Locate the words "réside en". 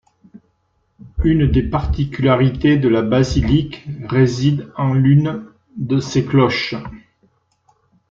4.07-4.95